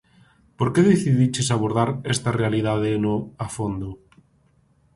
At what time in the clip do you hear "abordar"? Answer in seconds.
1.55-1.89